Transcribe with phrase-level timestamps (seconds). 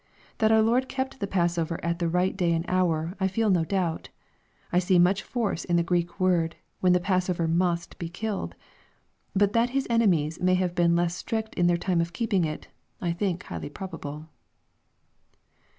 [0.39, 3.63] That our Lord kept the passover at the right day and hour, I feel no
[3.63, 4.09] doubt.
[4.71, 8.55] I see much force in the Q reek word, when the passover must be killed."
[9.35, 12.67] But that His enemies may have been less strict in their time of keeping it,
[12.99, 14.25] I think highly probable.